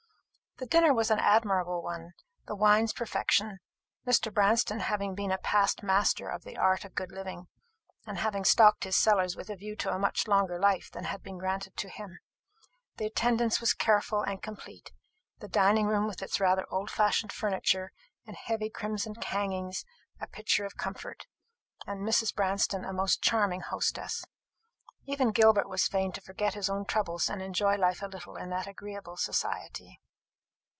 The 0.57 0.67
dinner 0.67 0.93
was 0.93 1.09
an 1.09 1.17
admirable 1.17 1.81
one, 1.81 2.13
the 2.45 2.53
wines 2.53 2.93
perfection, 2.93 3.57
Mr. 4.05 4.31
Branston 4.31 4.79
having 4.79 5.15
been 5.15 5.31
a 5.31 5.39
past 5.39 5.81
master 5.81 6.29
of 6.29 6.43
the 6.43 6.55
art 6.55 6.85
of 6.85 6.93
good 6.93 7.11
living, 7.11 7.47
and 8.05 8.19
having 8.19 8.45
stocked 8.45 8.83
his 8.83 8.95
cellars 8.95 9.35
with 9.35 9.49
a 9.49 9.55
view 9.55 9.75
to 9.77 9.91
a 9.91 9.97
much 9.97 10.27
longer 10.27 10.59
life 10.59 10.91
than 10.91 11.05
had 11.05 11.23
been 11.23 11.39
granted 11.39 11.75
to 11.77 11.89
him; 11.89 12.19
the 12.97 13.07
attendance 13.07 13.59
was 13.59 13.73
careful 13.73 14.21
and 14.21 14.43
complete; 14.43 14.91
the 15.39 15.47
dining 15.47 15.87
room, 15.87 16.05
with 16.05 16.21
its 16.21 16.39
rather 16.39 16.67
old 16.69 16.91
fashioned 16.91 17.33
furniture 17.33 17.91
and 18.27 18.37
heavy 18.37 18.69
crimson 18.69 19.15
hangings, 19.15 19.83
a 20.19 20.27
picture 20.27 20.63
of 20.65 20.77
comfort; 20.77 21.25
and 21.87 22.01
Mrs. 22.01 22.35
Branston 22.35 22.85
a 22.85 22.93
most 22.93 23.23
charming 23.23 23.61
hostess. 23.61 24.25
Even 25.07 25.31
Gilbert 25.31 25.67
was 25.67 25.87
fain 25.87 26.11
to 26.11 26.21
forget 26.21 26.53
his 26.53 26.69
own 26.69 26.85
troubles 26.85 27.31
and 27.31 27.41
enjoy 27.41 27.77
life 27.77 28.03
a 28.03 28.07
little 28.07 28.35
in 28.35 28.51
that 28.51 28.67
agreeable 28.67 29.17
society. 29.17 29.99